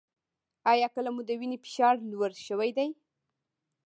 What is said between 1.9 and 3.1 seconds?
لوړ شوی دی؟